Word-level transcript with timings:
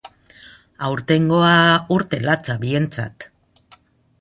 Aurtengoa 0.87 1.53
urte 1.99 2.21
latza 2.25 2.57
bientzat. 2.65 3.29